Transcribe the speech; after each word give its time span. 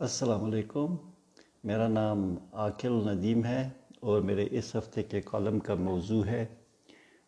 السلام 0.00 0.44
علیکم۔ 0.44 0.96
میرا 1.64 1.88
نام 1.88 2.34
عاقل 2.52 2.92
ندیم 2.92 3.44
ہے 3.44 3.68
اور 4.00 4.20
میرے 4.20 4.46
اس 4.50 4.76
ہفتے 4.76 5.02
کے 5.02 5.20
کالم 5.20 5.58
کا 5.58 5.74
موضوع 5.74 6.24
ہے، 6.24 6.46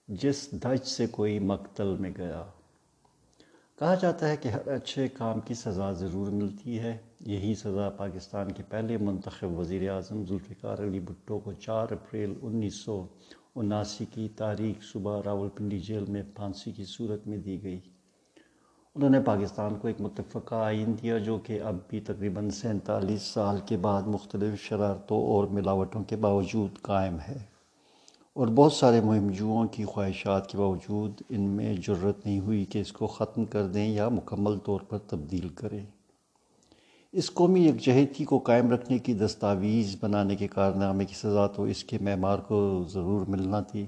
جس 0.08 0.48
دج 0.52 0.86
سے 0.86 1.06
کوئی 1.06 1.38
مقتل 1.38 1.96
میں 2.00 2.10
گیا۔ 2.16 2.44
کہا 3.78 3.94
جاتا 3.94 4.28
ہے 4.28 4.36
کہ 4.36 4.48
ہر 4.48 4.68
اچھے 4.68 5.08
کام 5.08 5.40
کی 5.40 5.54
سزا 5.54 5.92
ضرور 5.92 6.28
ملتی 6.28 6.78
ہے۔ 6.78 6.98
یہی 7.20 7.54
سزا 7.54 7.90
پاکستان 7.90 8.52
کے 8.52 8.62
پہلے 8.62 8.96
منتخب 8.96 9.58
وزیر 9.58 9.90
اعظم 9.90 10.24
ذوالفقار 10.26 10.78
علی 10.78 11.00
بھٹو 11.00 11.38
کو 11.38 11.52
چار 11.52 11.86
اپریل 11.90 12.34
انیس 12.42 12.74
سو 12.74 13.06
اناسی 13.56 14.04
کی 14.04 14.28
تاریخ 14.36 14.82
صبح 14.82 15.20
راول 15.24 15.48
پنڈی 15.48 15.78
جیل 15.78 16.04
میں 16.08 16.22
پھانسی 16.34 16.72
کی 16.72 16.84
صورت 16.84 17.26
میں 17.26 17.38
دی 17.38 17.62
گئی۔ 17.62 17.80
انہوں 18.94 19.10
نے 19.10 19.20
پاکستان 19.20 19.74
کو 19.74 19.88
ایک 19.88 20.00
متفقہ 20.00 20.54
آئین 20.54 20.94
دیا 21.02 21.18
جو 21.18 21.38
کہ 21.38 21.60
اب 21.60 21.76
بھی 21.88 22.00
تقریباً 22.00 22.50
سینتالیس 22.50 23.22
سال 23.22 23.56
کے 23.66 23.76
بعد 23.76 24.02
مختلف 24.02 24.62
شرارتوں 24.62 25.22
اور 25.22 25.44
ملاوٹوں 25.44 26.04
کے 26.04 26.16
باوجود 26.16 26.82
قائم 26.82 27.16
ہے۔ 27.28 27.38
اور 28.34 28.46
بہت 28.46 28.72
سارے 28.72 29.00
مہم 29.00 29.66
کی 29.66 29.84
خواہشات 29.84 30.50
کے 30.50 30.58
باوجود 30.58 31.22
ان 31.28 31.40
میں 31.40 31.74
جرت 31.74 32.26
نہیں 32.26 32.40
ہوئی 32.40 32.64
کہ 32.64 32.78
اس 32.78 32.92
کو 32.92 33.06
ختم 33.06 33.44
کر 33.44 33.66
دیں 33.66 33.88
یا 33.88 34.08
مکمل 34.08 34.58
طور 34.58 34.80
پر 34.80 34.98
تبدیل 34.98 35.48
کریں۔ 35.48 35.86
اس 37.12 37.30
قومی 37.30 37.68
یکجہتی 37.68 38.24
کو 38.24 38.38
قائم 38.38 38.70
رکھنے 38.70 38.98
کی 38.98 39.14
دستاویز 39.14 39.96
بنانے 40.00 40.36
کے 40.36 40.48
کارنامے 40.48 41.04
کی 41.04 41.14
سزا 41.14 41.46
تو 41.46 41.62
اس 41.62 41.84
کے 41.84 41.98
معمار 42.00 42.38
کو 42.38 42.84
ضرور 42.88 43.26
ملنا 43.28 43.60
تھی۔ 43.60 43.86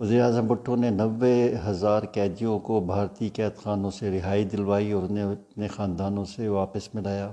وزیر 0.00 0.22
اعظم 0.22 0.46
بھٹو 0.46 0.76
نے 0.76 0.90
نوے 0.90 1.54
ہزار 1.66 2.02
قیدیوں 2.02 2.58
کو 2.58 2.80
بھارتی 2.80 3.28
قید 3.28 3.56
خانوں 3.56 3.90
سے 3.90 4.18
رہائی 4.18 4.44
دلوائی 4.44 4.92
اور 4.92 5.02
انہیں 5.02 5.24
اپنے 5.24 5.68
خاندانوں 5.68 6.24
سے 6.24 6.48
واپس 6.48 6.94
ملایا۔ 6.94 7.32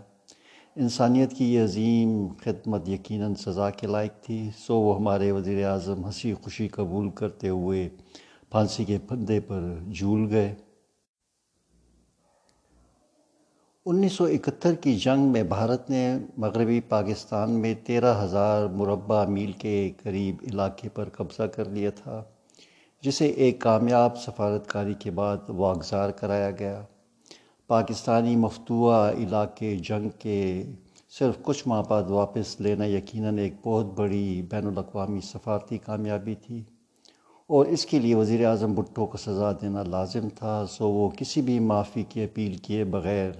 انسانیت 0.75 1.33
کی 1.33 1.53
یہ 1.53 1.63
عظیم 1.63 2.27
خدمت 2.43 2.89
یقیناً 2.89 3.33
سزا 3.35 3.69
کے 3.69 3.87
لائق 3.87 4.11
تھی۔ 4.21 4.49
سو 4.57 4.79
وہ 4.79 4.95
ہمارے 4.95 5.31
وزیر 5.31 5.65
اعظم 5.65 6.05
ہنسی 6.05 6.33
خوشی 6.33 6.67
قبول 6.67 7.09
کرتے 7.09 7.49
ہوئے 7.49 7.89
پھانسی 8.51 8.85
کے 8.85 8.97
پھندے 9.07 9.39
پر 9.39 9.61
جھول 9.93 10.27
گئے۔ 10.31 10.55
انیس 13.85 14.13
سو 14.13 14.23
اکہتر 14.23 14.73
کی 14.73 14.95
جنگ 14.95 15.19
میں 15.19 15.43
بھارت 15.43 15.89
نے 15.89 16.17
مغربی 16.37 16.79
پاکستان 16.79 17.51
میں 17.51 17.75
تیرہ 17.83 18.23
ہزار 18.23 18.67
مربع 18.67 19.25
میل 19.25 19.51
کے 19.51 19.91
قریب 20.03 20.35
علاقے 20.41 20.89
پر 20.89 21.09
قبضہ 21.09 21.43
کر 21.43 21.65
لیا 21.65 21.89
تھا۔ 21.89 22.23
جسے 23.01 23.25
ایک 23.25 23.61
کامیاب 23.61 24.17
سفارتکاری 24.17 24.93
کے 24.93 25.11
بعد 25.11 25.37
واگزار 25.49 26.09
کرایا 26.09 26.51
گیا۔ 26.51 26.81
پاکستانی 27.67 28.35
مفتوع 28.35 28.93
علاقے 29.09 29.75
جنگ 29.75 30.09
کے 30.19 30.63
صرف 31.09 31.35
کچھ 31.41 31.67
ماہ 31.67 31.83
بعد 31.89 32.03
واپس 32.03 32.61
لینا 32.61 32.85
یقیناً 32.85 33.37
ایک 33.37 33.53
بہت 33.63 33.85
بڑی 33.85 34.41
بین 34.41 34.67
الاقوامی 34.67 35.21
سفارتی 35.21 35.77
کامیابی 35.77 36.35
تھی۔ 36.35 36.63
اور 37.47 37.65
اس 37.65 37.85
کے 37.85 37.99
لیے 37.99 38.15
وزیر 38.15 38.45
اعظم 38.45 38.73
بھٹو 38.73 39.05
کو 39.05 39.17
سزا 39.17 39.51
دینا 39.51 39.83
لازم 39.83 40.29
تھا، 40.35 40.65
سو 40.69 40.89
وہ 40.89 41.09
کسی 41.09 41.41
بھی 41.41 41.59
معافی 41.59 42.03
کی 42.03 42.23
اپیل 42.23 42.57
کیے 42.57 42.83
بغیر 42.83 43.31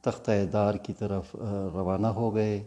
تختہ 0.00 0.30
دار 0.52 0.74
کی 0.74 0.92
طرف 0.92 1.36
روانہ 1.74 2.06
ہو 2.06 2.34
گئے۔ 2.34 2.64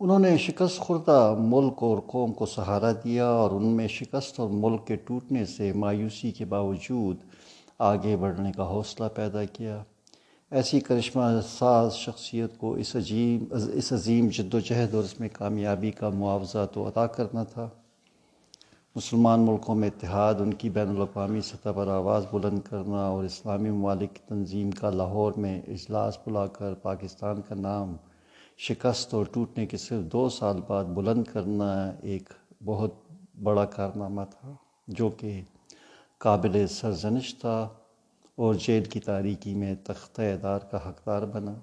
انہوں 0.00 0.18
نے 0.18 0.38
شکست 0.38 0.78
خوردہ 0.78 1.34
ملک 1.38 1.82
اور 1.82 1.98
قوم 2.06 2.32
کو 2.32 2.46
سہارا 2.46 2.92
دیا 2.92 3.26
اور 3.26 3.50
ان 3.50 3.66
میں 3.66 3.88
شکست 3.88 4.40
اور 4.40 4.48
ملک 4.48 4.86
کے 4.86 4.96
ٹوٹنے 4.96 5.44
سے 5.44 5.72
مایوسی 5.72 6.30
کے 6.30 6.44
باوجود 6.44 7.16
آگے 7.78 8.16
بڑھنے 8.16 8.52
کا 8.52 8.66
حوصلہ 8.68 9.06
پیدا 9.14 9.44
کیا۔ 9.44 9.82
ایسی 10.50 10.80
کرشمہ 10.80 11.22
ساز 11.48 11.92
شخصیت 11.92 12.58
کو 12.58 12.74
اس 12.74 12.96
عجیب، 12.96 13.54
اس 13.72 13.92
عظیم 13.92 14.28
جد 14.28 14.54
و 14.54 14.58
جہد 14.58 14.94
اور 14.94 15.04
اس 15.04 15.20
میں 15.20 15.28
کامیابی 15.32 15.90
کا 15.90 16.08
معاوضہ 16.08 16.66
تو 16.72 16.86
ادا 16.86 17.06
کرنا 17.06 17.42
تھا۔ 17.42 17.68
مسلمان 18.96 19.40
ملکوں 19.40 19.74
میں 19.74 19.88
اتحاد، 19.88 20.34
ان 20.38 20.54
کی 20.54 20.70
بین 20.70 20.88
الاقوامی 20.88 21.40
سطح 21.40 21.68
پر 21.74 21.88
آواز 21.88 22.24
بلند 22.32 22.58
کرنا 22.70 23.06
اور 23.06 23.24
اسلامی 23.24 23.70
ممالک 23.70 24.14
کی 24.14 24.20
تنظیم 24.28 24.70
کا 24.70 24.90
لاہور 24.90 25.32
میں 25.36 25.62
اجلاس 25.68 26.18
بلا 26.26 26.46
کر 26.46 26.74
پاکستان 26.74 27.40
کا 27.48 27.54
نام 27.54 27.96
شکست 28.58 29.14
اور 29.14 29.26
ٹوٹنے 29.32 29.66
کے 29.66 29.76
صرف 29.76 30.02
دو 30.12 30.28
سال 30.28 30.60
بعد 30.66 30.84
بلند 30.84 31.24
کرنا 31.24 31.90
ایک 32.02 32.32
بہت 32.64 32.94
بڑا 33.42 33.64
کارنامہ 33.64 34.22
تھا، 34.30 34.52
جو 34.88 35.08
کہ 35.08 35.40
قابل 36.18 36.66
سرزنش 36.66 37.34
تھا 37.38 37.68
اور 38.34 38.54
جیل 38.54 38.84
کی 38.84 39.00
تاریکی 39.00 39.54
میں 39.54 39.74
تختہ 39.84 40.22
دار 40.42 40.60
کا 40.60 40.88
حقدار 40.88 41.22
بنا۔ 41.22 41.54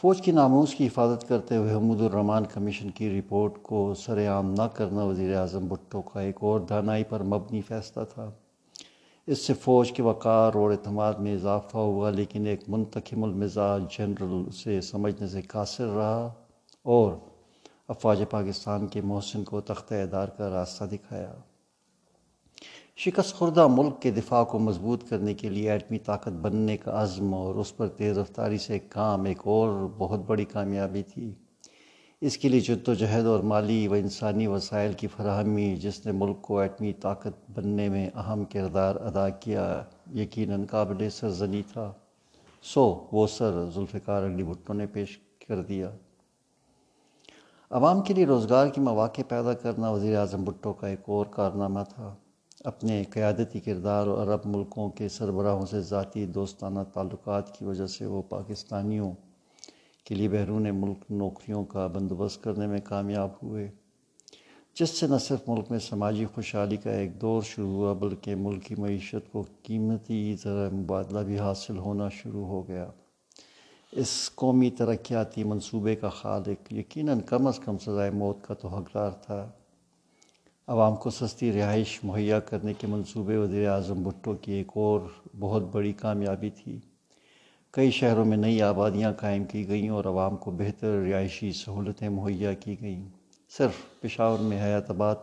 فوج 0.00 0.22
کی 0.22 0.32
ناموز 0.32 0.74
کی 0.74 0.86
حفاظت 0.86 1.28
کرتے 1.28 1.56
ہوئے 1.56 1.74
حمود 1.74 2.00
الرحمان 2.00 2.44
کمیشن 2.54 2.90
کی 2.90 3.20
رپورٹ 3.20 3.62
کو 3.62 3.94
سر 3.94 4.26
عام 4.28 4.52
نہ 4.52 4.62
کرنا 4.62 5.04
وزیر 5.04 5.36
اعظم 5.36 5.66
بھٹو 5.68 6.02
کا 6.02 6.20
ایک 6.20 6.36
اور 6.40 6.60
دانائی 6.60 7.04
پر 7.04 7.22
مبنی 7.22 7.60
فیصلہ 7.60 8.04
تھا۔ 8.04 8.30
اس 9.26 9.38
سے 9.38 9.54
فوج 9.54 9.92
کے 9.92 10.02
وقار 10.02 10.54
اور 10.54 10.70
اعتماد 10.70 11.12
میں 11.12 11.34
اضافہ 11.34 11.76
ہوا، 11.76 12.10
لیکن 12.10 12.46
ایک 12.46 12.60
منتخم 12.68 13.24
المزاج 13.24 13.82
جنرل 13.98 14.50
سے 14.50 14.80
سمجھنے 14.80 15.28
سے 15.28 15.42
قاصر 15.42 15.86
رہا 15.86 16.32
اور 16.82 17.12
افواج 17.88 18.22
پاکستان 18.30 18.86
کے 18.86 19.00
محسن 19.00 19.44
کو 19.44 19.60
تختہ 19.60 19.94
ادار 19.94 20.28
کا 20.28 20.50
راستہ 20.50 20.84
دکھایا۔ 20.84 21.34
شکست 22.96 23.34
خوردہ 23.34 23.66
ملک 23.66 24.02
کے 24.02 24.10
دفاع 24.10 24.44
کو 24.44 24.58
مضبوط 24.58 25.08
کرنے 25.08 25.34
کے 25.34 25.48
لیے 25.48 25.70
ایٹمی 25.70 25.98
طاقت 25.98 26.32
بننے 26.32 26.76
کا 26.76 27.02
عزم 27.02 27.34
اور 27.34 27.54
اس 27.54 27.76
پر 27.76 27.88
تیز 27.88 28.18
رفتاری 28.18 28.58
سے 28.58 28.78
کام، 28.78 29.24
ایک 29.24 29.38
اور 29.44 29.88
بہت 29.98 30.20
بڑی 30.26 30.44
کامیابی 30.44 31.02
تھی۔ 31.02 31.34
اس 32.26 32.38
کے 32.38 32.48
لیے 32.48 32.60
جد 32.60 32.88
و 32.88 32.94
جہد 32.94 33.24
اور 33.26 33.40
مالی 33.40 33.88
و 33.88 33.92
انسانی 33.92 34.46
وسائل 34.46 34.92
کی 34.92 35.06
فراہمی، 35.06 35.76
جس 35.76 36.06
نے 36.06 36.12
ملک 36.12 36.42
کو 36.42 36.58
ایٹمی 36.58 36.92
طاقت 36.92 37.50
بننے 37.54 37.88
میں 37.88 38.10
اہم 38.14 38.44
کردار 38.44 38.96
ادا 38.96 39.28
کیا، 39.28 39.82
یقیناً 40.14 40.64
قابل 40.64 41.10
سرزنی 41.10 41.62
تھا۔ 41.72 41.92
سو 42.62 43.06
وہ 43.12 43.26
سر 43.26 43.70
ذوالفقار 43.74 44.26
علی 44.26 44.42
بھٹو 44.42 44.72
نے 44.72 44.86
پیش 44.86 45.18
کر 45.48 45.62
دیا۔ 45.62 45.90
عوام 47.70 48.02
کے 48.02 48.14
لیے 48.14 48.26
روزگار 48.26 48.66
کے 48.68 48.80
مواقع 48.80 49.22
پیدا 49.28 49.52
کرنا 49.52 49.90
وزیر 49.90 50.16
اعظم 50.16 50.44
بھٹو 50.44 50.72
کا 50.72 50.88
ایک 50.88 51.00
اور 51.06 51.26
کارنامہ 51.30 51.80
تھا۔ 51.94 52.14
اپنے 52.64 53.04
قیادتی 53.10 53.60
کردار 53.60 54.06
اور 54.06 54.26
عرب 54.26 54.40
ملکوں 54.44 54.90
کے 54.90 55.08
سربراہوں 55.08 55.66
سے 55.66 55.80
ذاتی 55.80 56.26
دوستانہ 56.26 56.80
تعلقات 56.94 57.58
کی 57.58 57.64
وجہ 57.64 57.86
سے 57.86 58.06
وہ 58.06 58.22
پاکستانیوں 58.28 59.12
کے 60.04 60.14
لیے 60.14 60.28
بیرون 60.28 60.66
ملک 60.74 61.10
نوکریوں 61.10 61.64
کا 61.64 61.86
بندوبست 61.86 62.42
کرنے 62.42 62.66
میں 62.66 62.80
کامیاب 62.84 63.28
ہوئے۔ 63.42 63.70
جس 64.74 64.90
سے 64.90 65.06
نہ 65.06 65.16
صرف 65.16 65.48
ملک 65.48 65.64
میں 65.70 65.78
سماجی 65.78 66.26
خوشحالی 66.34 66.76
کا 66.76 66.90
ایک 66.90 67.20
دور 67.20 67.42
شروع 67.42 67.70
ہوا، 67.70 67.92
بلکہ 67.92 68.34
ملک 68.34 68.64
کی 68.64 68.74
معیشت 68.74 69.32
کو 69.32 69.44
قیمتی 69.62 70.36
ذرا 70.44 70.68
مبادلہ 70.72 71.18
بھی 71.18 71.38
حاصل 71.38 71.78
ہونا 71.78 72.08
شروع 72.08 72.46
ہو 72.46 72.68
گیا۔ 72.68 72.90
اس 73.92 74.30
قومی 74.34 74.70
ترقیاتی 74.70 75.44
منصوبے 75.44 75.96
کا 75.96 76.08
خالق 76.08 76.72
یقیناً 76.72 77.20
کم 77.20 77.46
از 77.46 77.58
کم 77.58 77.78
سزائے 77.78 78.10
موت 78.10 78.36
کا 78.42 78.54
تو 78.54 78.68
حقدار 78.68 79.10
تھا۔ 79.10 79.50
عوام 80.66 80.96
کو 80.96 81.10
سستی 81.10 81.52
رہائش 81.52 82.04
مہیا 82.04 82.40
کرنے 82.40 82.72
کے 82.74 82.86
منصوبے 82.86 83.36
وزیر 83.36 83.68
اعظم 83.68 84.02
بھٹو 84.02 84.34
کی 84.34 84.52
ایک 84.52 84.68
اور 84.74 85.00
بہت 85.38 85.62
بڑی 85.62 85.92
کامیابی 85.92 86.50
تھی۔ 86.50 86.80
کئی 87.74 87.90
شہروں 87.90 88.24
میں 88.24 88.36
نئی 88.36 88.62
آبادیاں 88.62 89.12
قائم 89.12 89.44
کی 89.44 89.68
گئیں 89.68 89.88
اور 89.88 90.04
عوام 90.04 90.36
کو 90.36 90.50
بہتر 90.50 90.88
رہائشی 90.88 91.52
سہولتیں 91.52 92.08
مہیا 92.08 92.52
کی 92.52 92.80
گئیں۔ 92.80 93.08
صرف 93.58 94.00
پشاور 94.00 94.38
میں 94.38 94.62
حیات 94.62 94.90
آباد، 94.90 95.14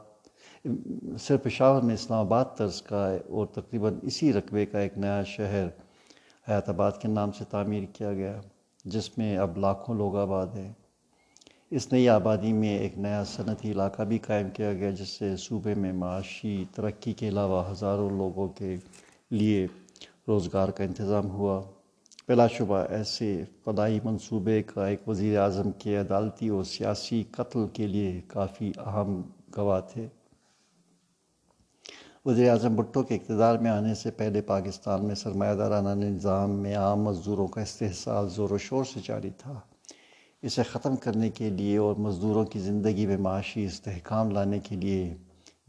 صرف 1.19 1.43
پشاور 1.43 1.81
میں 1.81 1.93
اسلام 1.93 2.19
آباد 2.19 2.45
طرز 2.57 2.81
کا 2.81 3.17
اور 3.29 3.45
تقریباً 3.45 3.99
اسی 4.01 4.33
رقبے 4.33 4.65
کا 4.65 4.79
ایک 4.79 4.97
نیا 4.97 5.23
شہر 5.23 5.67
حیات 6.49 6.69
آباد 6.69 6.91
کے 7.01 7.07
نام 7.07 7.31
سے 7.31 7.43
تعمیر 7.49 7.83
کیا 7.93 8.13
گیا، 8.13 8.41
جس 8.85 9.17
میں 9.17 9.37
اب 9.37 9.57
لاکھوں 9.57 9.95
لوگ 9.95 10.17
آباد 10.17 10.47
ہیں۔ 10.47 10.73
اس 11.71 11.93
نئی 11.93 12.09
آبادی 12.09 12.53
میں 12.53 12.79
ایک 12.79 12.97
نیا 12.97 13.23
صنعتی 13.23 13.71
علاقہ 13.71 14.01
بھی 14.01 14.17
قائم 14.17 14.49
کیا 14.49 14.73
گیا، 14.73 14.91
جس 14.91 15.09
سے 15.09 15.37
صوبے 15.37 15.75
میں 15.75 15.93
معاشی 15.93 16.65
ترقی 16.75 17.13
کے 17.13 17.27
علاوہ 17.27 17.71
ہزاروں 17.71 18.09
لوگوں 18.09 18.47
کے 18.47 18.75
لیے 19.29 19.67
روزگار 20.27 20.69
کا 20.69 20.83
انتظام 20.83 21.29
ہوا۔ 21.29 21.61
بلا 22.31 22.47
شبہ 22.47 22.77
ایسے 22.89 23.43
فلائی 23.65 23.99
منصوبے 24.03 24.63
کا 24.63 24.87
ایک 24.87 25.07
وزیر 25.07 25.39
اعظم 25.39 25.71
کے 25.71 25.97
عدالتی 25.97 26.47
اور 26.47 26.63
سیاسی 26.63 27.23
قتل 27.31 27.67
کے 27.73 27.87
لیے 27.87 28.21
کافی 28.27 28.71
اہم 28.77 29.21
گواہ 29.57 29.79
تھے۔ 29.79 30.07
وزیر 32.25 32.49
اعظم 32.49 32.75
بھٹو 32.75 33.03
کے 33.03 33.15
اقتدار 33.15 33.57
میں 33.57 33.71
آنے 33.71 33.95
سے 33.95 34.11
پہلے 34.11 34.41
پاکستان 34.41 35.05
میں 35.05 35.15
سرمایہ 35.15 35.55
دارانہ 35.55 35.89
نظام 35.89 36.51
میں 36.51 36.75
عام 36.75 37.03
مزدوروں 37.03 37.47
کا 37.47 37.61
استحصال 37.61 38.29
زور 38.29 38.49
و 38.49 38.57
شور 38.57 38.83
سے 38.83 38.99
جاری 39.03 39.29
تھا۔ 39.37 39.59
اسے 40.41 40.63
ختم 40.63 40.95
کرنے 40.95 41.29
کے 41.29 41.49
لیے 41.49 41.77
اور 41.77 41.95
مزدوروں 41.95 42.45
کی 42.45 42.59
زندگی 42.59 43.05
میں 43.05 43.17
معاشی 43.17 43.65
استحکام 43.65 44.31
لانے 44.31 44.59
کے 44.59 44.75
لیے 44.75 45.15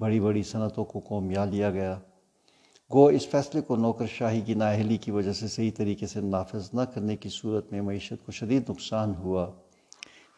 بڑی 0.00 0.20
بڑی 0.20 0.42
صنعتوں 0.42 0.84
کو 0.84 0.98
قوم 0.98 1.30
لیا 1.30 1.70
گیا۔ 1.70 1.98
گو 2.92 3.04
اس 3.06 3.26
فیصلے 3.28 3.60
کو 3.60 3.76
نوکر 3.76 4.06
شاہی 4.06 4.40
کی 4.40 4.54
نااہلی 4.54 4.96
کی 4.96 5.10
وجہ 5.10 5.32
سے 5.32 5.48
صحیح 5.48 5.70
طریقے 5.76 6.06
سے 6.06 6.20
نافذ 6.20 6.68
نہ 6.74 6.80
کرنے 6.94 7.16
کی 7.16 7.28
صورت 7.28 7.72
میں 7.72 7.80
معیشت 7.80 8.24
کو 8.26 8.32
شدید 8.32 8.70
نقصان 8.70 9.14
ہوا، 9.14 9.46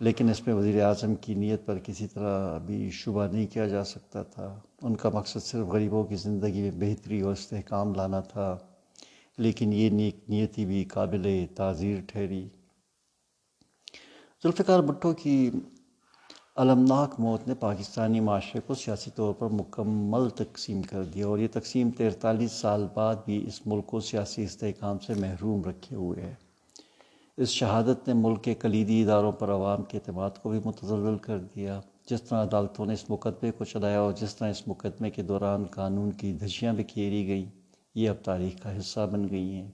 لیکن 0.00 0.30
اس 0.30 0.46
میں 0.46 0.54
وزیر 0.54 0.80
اعظم 0.82 1.14
کی 1.14 1.34
نیت 1.34 1.66
پر 1.66 1.78
کسی 1.78 2.06
طرح 2.06 2.58
بھی 2.58 2.90
شبہ 2.90 3.26
نہیں 3.32 3.46
کیا 3.46 3.66
جا 3.66 3.84
سکتا 3.84 4.22
تھا۔ 4.22 4.60
ان 4.82 4.96
کا 4.96 5.08
مقصد 5.08 5.42
صرف 5.42 5.66
غریبوں 5.66 6.04
کی 6.04 6.16
زندگی 6.16 6.62
میں 6.62 6.70
بہتری 6.80 7.20
اور 7.20 7.32
استحکام 7.32 7.94
لانا 7.94 8.20
تھا، 8.20 8.56
لیکن 9.38 9.72
یہ 9.72 9.90
نیک 9.90 10.16
نیتی 10.28 10.64
بھی 10.64 10.84
قابل 10.84 11.26
تعزیر 11.56 12.00
ٹھہری۔ 12.06 12.42
ذوالفقار 14.44 14.80
بھٹو 14.82 15.12
کی 15.12 15.50
المناک 16.56 17.20
موت 17.20 17.48
نے 17.48 17.54
پاکستانی 17.54 18.20
معاشرے 18.20 18.60
کو 18.66 18.74
سیاسی 18.74 19.10
طور 19.14 19.34
پر 19.34 19.46
مکمل 19.46 20.28
تقسیم 20.28 20.82
کر 20.82 21.04
دیا 21.04 21.26
اور 21.26 21.38
یہ 21.38 21.48
تقسیم 21.52 21.90
تیرتالیس 21.90 22.52
سال 22.52 22.86
بعد 22.94 23.14
بھی 23.24 23.44
اس 23.46 23.66
ملک 23.66 23.86
کو 23.86 24.00
سیاسی 24.00 24.44
استحکام 24.44 24.98
سے 24.98 25.14
محروم 25.14 25.64
رکھے 25.64 25.96
ہوئے 25.96 26.22
ہے۔ 26.22 26.34
اس 27.36 27.48
شہادت 27.48 28.08
نے 28.08 28.14
ملک 28.14 28.44
کے 28.44 28.54
کلیدی 28.54 29.02
اداروں 29.02 29.32
پر 29.32 29.50
عوام 29.50 29.82
کے 29.82 29.98
اعتماد 29.98 30.30
کو 30.42 30.50
بھی 30.50 30.60
متضل 30.64 31.18
کر 31.18 31.38
دیا۔ 31.38 31.80
جس 32.10 32.22
طرح 32.22 32.42
عدالتوں 32.42 32.86
نے 32.86 32.92
اس 32.92 33.10
مقدمے 33.10 33.50
کو 33.50 33.64
چلایا 33.64 34.00
اور 34.00 34.12
جس 34.12 34.36
طرح 34.36 34.50
اس 34.50 34.68
مقدمے 34.68 35.10
کے 35.10 35.22
دوران 35.22 35.64
قانون 35.64 36.12
کی 36.12 36.32
دھجیاں 36.32 36.72
بکھیری 36.72 37.26
گئیں، 37.26 37.46
یہ 37.94 38.08
اب 38.08 38.16
تاریخ 38.24 38.62
کا 38.62 38.78
حصہ 38.78 39.08
بن 39.12 39.28
گئی 39.28 39.54
ہیں۔ 39.54 39.70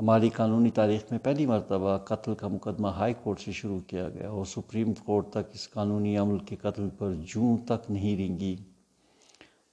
ہماری 0.00 0.28
قانونی 0.28 0.70
تاریخ 0.70 1.00
میں 1.10 1.18
پہلی 1.18 1.46
مرتبہ 1.46 1.98
قتل 1.98 2.34
کا 2.34 2.48
مقدمہ 2.48 2.88
ہائی 2.88 3.14
کورٹ 3.22 3.40
سے 3.40 3.52
شروع 3.52 3.80
کیا 3.80 4.08
گیا 4.08 4.30
اور 4.30 4.44
سپریم 4.44 4.94
کورٹ 4.94 5.30
تک 5.30 5.50
اس 5.54 5.70
قانونی 5.70 6.16
عمل 6.16 6.38
کے 6.38 6.56
قتل 6.56 6.88
پر 6.98 7.12
جوں 7.14 7.56
تک 7.66 7.90
نہیں 7.90 8.16
رنگی۔ 8.16 8.56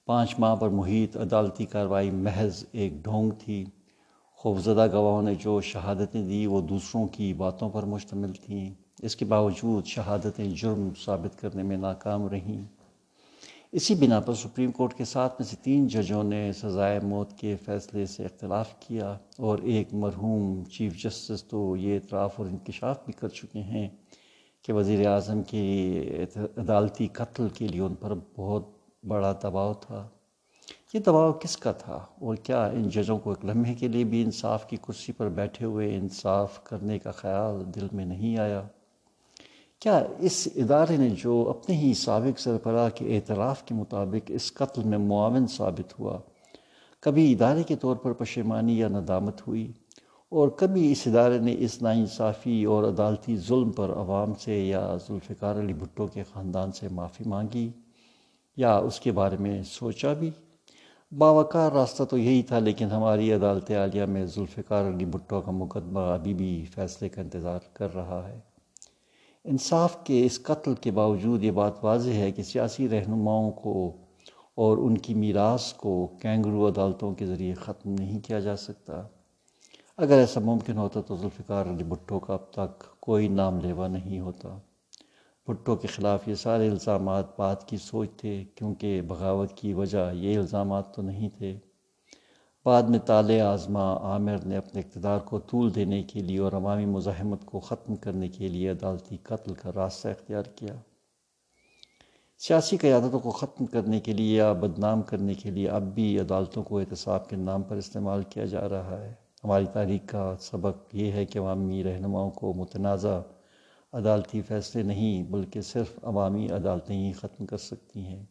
پانچ 0.06 0.34
ماہ 0.38 0.56
پر 0.56 0.68
محیط 0.68 1.16
عدالتی 1.16 1.66
کارروائی 1.66 2.10
محض 2.10 2.64
ایک 2.72 2.92
ڈھونگ 3.04 3.30
تھی۔ 3.44 3.64
خوفزدہ 4.36 4.86
گواہوں 4.92 5.22
نے 5.22 5.34
جو 5.34 5.60
شہادتیں 5.60 6.28
دی 6.28 6.46
وہ 6.46 6.60
دوسروں 6.60 7.06
کی 7.06 7.34
باتوں 7.34 7.70
پر 7.70 7.82
مشتمل 7.82 8.32
تھیں۔ 8.32 8.70
اس 9.02 9.16
کے 9.16 9.24
باوجود 9.24 9.86
شہادتیں 9.86 10.44
جرم 10.44 10.88
ثابت 11.04 11.40
کرنے 11.40 11.62
میں 11.62 11.76
ناکام 11.76 12.28
رہیں۔ 12.28 12.79
اسی 13.72 13.94
بنا 13.94 14.20
پر 14.20 14.34
سپریم 14.34 14.70
کورٹ 14.72 14.94
کے 14.94 15.04
ساتھ 15.04 15.32
میں 15.40 15.46
سے 15.46 15.56
تین 15.62 15.86
ججوں 15.86 16.22
نے 16.24 16.52
سزائے 16.52 17.00
موت 17.00 17.38
کے 17.38 17.56
فیصلے 17.56 18.06
سے 18.06 18.24
اختلاف 18.24 18.74
کیا 18.80 19.16
اور 19.38 19.58
ایک 19.58 19.94
مرحوم 19.94 20.64
چیف 20.64 20.96
جسٹس 21.04 21.44
تو 21.44 21.76
یہ 21.76 21.94
اعتراف 21.94 22.32
اور 22.36 22.46
انکشاف 22.46 23.04
بھی 23.04 23.12
کر 23.12 23.28
چکے 23.28 23.62
ہیں 23.62 23.88
کہ 24.62 24.72
وزیر 24.72 25.06
اعظم 25.06 25.42
کی 25.42 25.88
عدالتی 26.36 27.06
قتل 27.06 27.48
کے 27.48 27.68
لیے 27.68 27.80
ان 27.80 27.94
پر 27.94 28.14
بہت 28.36 28.68
بڑا 29.06 29.32
دباؤ 29.42 29.74
تھا۔ 29.74 30.08
یہ 30.94 31.00
دباؤ 31.00 31.32
کس 31.32 31.56
کا 31.56 31.72
تھا 31.72 31.94
اور 31.94 32.36
کیا 32.36 32.66
ان 32.66 32.88
ججوں 32.88 33.18
کو 33.18 33.30
ایک 33.30 33.44
لمحے 33.44 33.74
کے 33.74 33.88
لیے 33.88 34.04
بھی 34.04 34.22
انصاف 34.22 34.66
کی 34.66 34.76
کرسی 34.76 35.12
پر 35.12 35.28
بیٹھے 35.28 35.66
ہوئے 35.66 35.94
انصاف 35.96 36.64
کرنے 36.64 36.98
کا 36.98 37.10
خیال 37.10 37.74
دل 37.74 37.86
میں 37.92 38.04
نہیں 38.04 38.38
آیا؟ 38.38 38.62
کیا 39.80 40.02
اس 40.18 40.48
ادارے 40.56 40.96
نے 40.96 41.08
جو 41.10 41.48
اپنے 41.48 41.76
ہی 41.76 41.94
سابق 41.94 42.40
سربراہ 42.40 42.88
کے 42.88 43.16
اعتراف 43.16 43.62
کے 43.62 43.74
مطابق 43.74 44.30
اس 44.34 44.52
قتل 44.54 44.82
میں 44.82 44.98
معاون 44.98 45.46
ثابت 45.46 45.98
ہوا، 46.00 46.18
کبھی 47.00 47.32
ادارے 47.32 47.62
کے 47.62 47.76
طور 47.76 47.96
پر 47.96 48.12
پشیمانی 48.12 48.78
یا 48.78 48.88
ندامت 48.88 49.46
ہوئی 49.46 49.72
اور 50.28 50.48
کبھی 50.48 50.92
اس 50.92 51.06
ادارے 51.06 51.38
نے 51.38 51.54
اس 51.58 51.82
ناانصافی 51.82 52.64
اور 52.64 52.84
عدالتی 52.84 53.36
ظلم 53.36 53.70
پر 53.70 53.90
عوام 53.90 54.34
سے 54.34 54.58
یا 54.58 54.96
ذوالفقار 55.08 55.60
علی 55.60 55.72
بھٹو 55.72 56.06
کے 56.06 56.22
خاندان 56.32 56.72
سے 56.72 56.88
معافی 56.88 57.24
مانگی 57.26 57.72
یا 58.56 58.76
اس 58.76 59.00
کے 59.00 59.12
بارے 59.12 59.36
میں 59.40 59.62
سوچا 59.62 60.12
بھی؟ 60.12 60.30
باوقار 61.12 61.72
راستہ 61.72 62.02
تو 62.02 62.18
یہی 62.18 62.42
تھا، 62.42 62.58
لیکن 62.58 62.86
ہماری 62.86 63.32
عدالت 63.32 63.70
عالیہ 63.70 64.04
میں 64.04 64.24
ذوالفقار 64.24 64.88
علی 64.88 65.04
بھٹو 65.04 65.40
کا 65.40 65.50
مقدمہ 65.50 66.00
ابھی 66.00 66.34
بھی 66.34 66.64
فیصلے 66.74 67.08
کا 67.08 67.20
انتظار 67.22 67.58
کر 67.72 67.94
رہا 67.94 68.28
ہے۔ 68.28 68.49
انصاف 69.44 70.04
کے 70.04 70.26
اس 70.26 70.42
قتل 70.42 70.74
کے 70.74 70.90
باوجود 70.90 71.44
یہ 71.44 71.50
بات 71.50 71.84
واضح 71.84 72.10
ہے 72.10 72.32
کہ 72.32 72.42
سیاسی 72.42 72.88
رہنماؤں 72.88 73.50
کو 73.50 73.96
اور 74.54 74.78
ان 74.78 74.98
کی 74.98 75.14
میراث 75.14 75.72
کو 75.72 76.06
کینگرو 76.06 76.68
عدالتوں 76.68 77.14
کے 77.14 77.26
ذریعے 77.26 77.54
ختم 77.54 77.90
نہیں 77.90 78.20
کیا 78.20 78.40
جا 78.40 78.56
سکتا۔ 78.56 79.02
اگر 79.96 80.18
ایسا 80.18 80.40
ممکن 80.40 80.78
ہوتا 80.78 81.00
تو 81.00 81.16
ذوالفقار 81.16 81.66
علی 81.66 81.84
بھٹو 81.84 82.18
کا 82.18 82.34
اب 82.34 82.52
تک 82.52 83.00
کوئی 83.00 83.28
نام 83.28 83.60
لیوا 83.60 83.88
نہیں 83.88 84.20
ہوتا۔ 84.20 84.58
بھٹو 85.46 85.76
کے 85.76 85.88
خلاف 85.88 86.28
یہ 86.28 86.34
سارے 86.34 86.68
الزامات 86.68 87.38
بات 87.38 87.68
کی 87.68 87.76
سوچ 87.76 88.10
تھے 88.16 88.44
کیونکہ 88.54 89.02
بغاوت 89.02 89.52
کی 89.52 89.72
وجہ 89.72 90.10
یہ 90.14 90.38
الزامات 90.38 90.94
تو 90.94 91.02
نہیں 91.02 91.28
تھے۔ 91.28 91.58
بعد 92.64 92.82
میں 92.82 92.98
تال 92.98 93.40
آزما، 93.40 93.96
عامر 93.96 94.36
نے 94.46 94.56
اپنے 94.56 94.80
اقتدار 94.80 95.18
کو 95.18 95.38
طول 95.38 95.74
دینے 95.74 96.02
کے 96.02 96.20
لیے 96.20 96.38
اور 96.38 96.52
عوامی 96.52 96.86
مزاحمت 96.86 97.44
کو 97.44 97.60
ختم 97.60 97.96
کرنے 97.96 98.28
کے 98.28 98.48
لیے 98.48 98.70
عدالتی 98.70 99.16
قتل 99.22 99.54
کا 99.54 99.70
راستہ 99.74 100.08
اختیار 100.08 100.42
کیا۔ 100.42 100.74
سیاسی 102.38 102.76
قیادتوں 102.76 103.20
کو 103.20 103.30
ختم 103.30 103.66
کرنے 103.66 104.00
کے 104.00 104.12
لیے 104.12 104.36
یا 104.36 104.52
بدنام 104.52 105.02
کرنے 105.02 105.34
کے 105.34 105.50
لیے 105.50 105.68
اب 105.68 105.82
بھی 105.82 106.20
عدالتوں 106.20 106.62
کو 106.62 106.78
احتساب 106.78 107.28
کے 107.28 107.36
نام 107.36 107.62
پر 107.62 107.76
استعمال 107.76 108.22
کیا 108.22 108.44
جا 108.44 108.68
رہا 108.68 109.00
ہے۔ 109.00 109.14
ہماری 109.44 109.66
تاریخ 109.72 110.00
کا 110.06 110.34
سبق 110.40 110.94
یہ 110.94 111.12
ہے 111.12 111.24
کہ 111.24 111.38
عوامی 111.38 111.84
رہنماؤں 111.84 112.30
کو 112.30 112.52
متنازع 112.52 113.20
عدالتی 113.92 114.42
فیصلے 114.42 114.82
نہیں، 114.82 115.22
بلکہ 115.22 115.60
صرف 115.60 115.98
عوامی 116.02 116.48
عدالتیں 116.48 117.06
ہی 117.06 117.12
ختم 117.12 117.46
کر 117.46 117.56
سکتی 117.56 118.00
ہیں۔ 118.00 118.26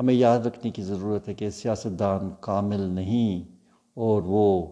ہمیں 0.00 0.14
یاد 0.14 0.38
رکھنے 0.38 0.70
کی 0.70 0.82
ضرورت 0.82 1.28
ہے 1.28 1.34
کہ 1.34 1.50
سیاستدان 1.50 2.30
کامل 2.40 2.80
نہیں 2.80 3.56
اور 3.94 4.22
وہ 4.26 4.66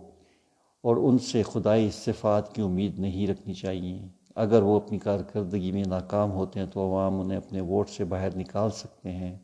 اور 0.82 0.96
ان 0.96 1.19
سے 1.19 1.42
خدائی 1.42 1.90
صفات 1.90 2.54
کی 2.54 2.62
امید 2.62 2.98
نہیں 2.98 3.26
رکھنی 3.26 3.54
چاہیے۔ 3.54 4.08
اگر 4.34 4.62
وہ 4.62 4.76
اپنی 4.76 4.98
کارکردگی 4.98 5.72
میں 5.72 5.84
ناکام 5.86 6.32
ہوتے 6.32 6.60
ہیں 6.60 6.66
تو 6.66 6.80
عوام 6.80 7.20
انہیں 7.20 7.38
اپنے 7.38 7.60
ووٹ 7.60 7.88
سے 7.88 8.04
باہر 8.04 8.36
نکال 8.36 8.70
سکتے 8.70 9.12
ہیں، 9.12 9.38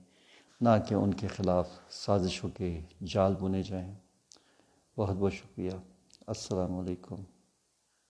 نہ 0.61 0.69
کہ 0.89 0.95
ان 0.95 1.15
کے 1.15 1.27
خلاف 1.27 1.69
سازشوں 1.91 2.49
کے 2.49 2.81
جال 3.07 3.35
بنے 3.41 3.63
جائیں۔ 3.63 3.95
بہت 4.97 5.17
بہت 5.17 5.33
شکریہ۔ 5.33 5.71
السلام 6.27 6.79
علیکم۔ 6.79 7.34